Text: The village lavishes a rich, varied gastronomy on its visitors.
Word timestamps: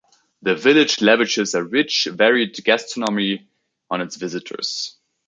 The 0.41 0.55
village 0.55 0.99
lavishes 0.99 1.53
a 1.53 1.63
rich, 1.63 2.07
varied 2.11 2.55
gastronomy 2.63 3.47
on 3.91 4.01
its 4.01 4.15
visitors. 4.15 4.97